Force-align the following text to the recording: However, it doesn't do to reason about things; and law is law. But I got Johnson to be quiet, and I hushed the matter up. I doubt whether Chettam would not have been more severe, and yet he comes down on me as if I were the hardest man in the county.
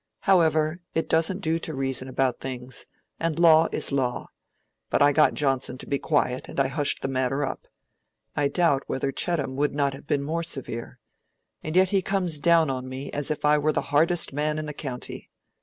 However, 0.21 0.81
it 0.95 1.07
doesn't 1.07 1.41
do 1.41 1.59
to 1.59 1.75
reason 1.75 2.07
about 2.07 2.39
things; 2.39 2.87
and 3.19 3.37
law 3.37 3.67
is 3.71 3.91
law. 3.91 4.29
But 4.89 5.03
I 5.03 5.11
got 5.11 5.35
Johnson 5.35 5.77
to 5.77 5.85
be 5.85 5.99
quiet, 5.99 6.49
and 6.49 6.59
I 6.59 6.69
hushed 6.69 7.03
the 7.03 7.07
matter 7.07 7.45
up. 7.45 7.67
I 8.35 8.47
doubt 8.47 8.81
whether 8.87 9.11
Chettam 9.11 9.55
would 9.57 9.75
not 9.75 9.93
have 9.93 10.07
been 10.07 10.23
more 10.23 10.41
severe, 10.41 10.97
and 11.61 11.75
yet 11.75 11.89
he 11.89 12.01
comes 12.01 12.39
down 12.39 12.67
on 12.71 12.89
me 12.89 13.11
as 13.11 13.29
if 13.29 13.45
I 13.45 13.59
were 13.59 13.71
the 13.73 13.91
hardest 13.93 14.33
man 14.33 14.57
in 14.57 14.65
the 14.65 14.73
county. 14.73 15.29